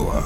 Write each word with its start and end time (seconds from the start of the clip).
Sensor. 0.00 0.24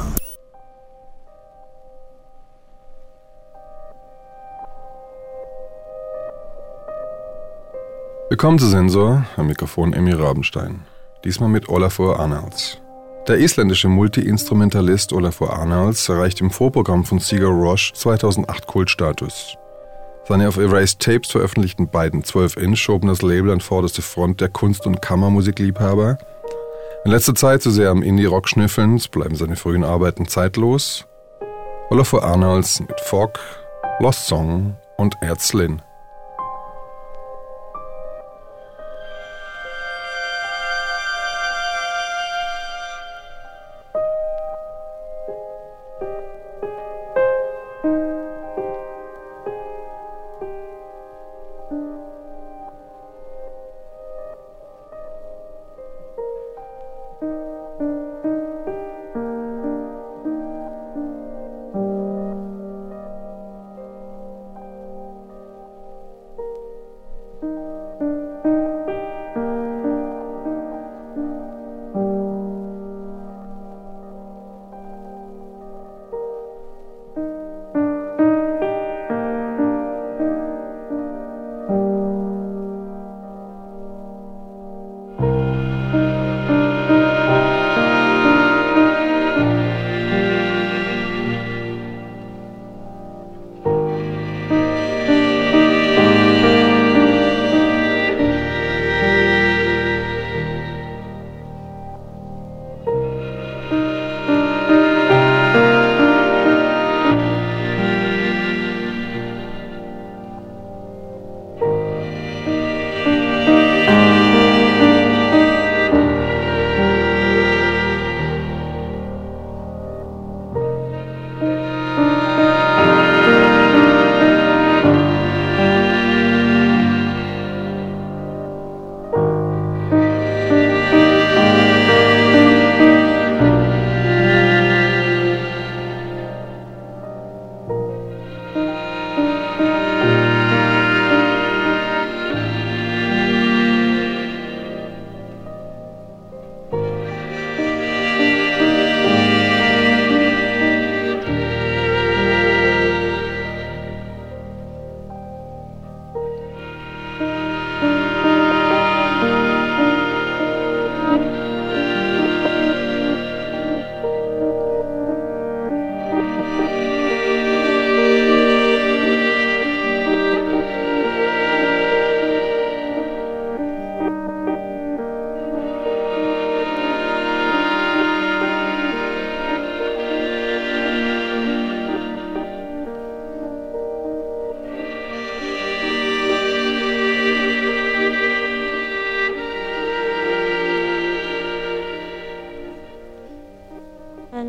Willkommen 8.28 8.58
zu 8.58 8.66
Sensor, 8.66 9.26
am 9.36 9.46
Mikrofon 9.48 9.92
Emmy 9.92 10.12
Rabenstein. 10.12 10.82
Diesmal 11.24 11.48
mit 11.48 11.68
Olafur 11.68 12.20
Arnalds. 12.20 12.80
Der 13.26 13.38
isländische 13.38 13.88
Multi-Instrumentalist 13.88 15.12
Olafur 15.12 15.52
Arnalds 15.52 16.08
erreicht 16.08 16.40
im 16.40 16.50
Vorprogramm 16.50 17.04
von 17.04 17.18
Sigur 17.18 17.50
Roche 17.50 17.94
2008 17.94 18.66
Kultstatus. 18.66 19.56
Seine 20.28 20.48
auf 20.48 20.56
Erased 20.56 21.00
Tapes 21.00 21.30
veröffentlichten 21.32 21.88
beiden 21.88 22.22
12-Inch 22.22 22.80
schoben 22.80 23.08
das 23.08 23.22
Label 23.22 23.50
an 23.50 23.60
vorderste 23.60 24.02
Front 24.02 24.40
der 24.40 24.48
Kunst- 24.48 24.86
und 24.86 25.02
Kammermusikliebhaber. 25.02 26.18
In 27.04 27.10
letzter 27.10 27.34
Zeit 27.34 27.60
zu 27.60 27.70
sehr 27.70 27.90
am 27.90 28.02
Indie-Rock 28.02 28.48
schnüffeln, 28.48 28.98
bleiben 29.12 29.36
seine 29.36 29.56
frühen 29.56 29.84
Arbeiten 29.84 30.26
zeitlos. 30.26 31.04
Olafur 31.90 32.24
Arnalds 32.24 32.80
mit 32.80 32.98
Fog, 32.98 33.38
Lost 34.00 34.26
Song 34.26 34.76
und 34.96 35.14
Erzlin. 35.20 35.82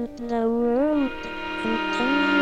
the 0.03 0.43
world 0.49 2.34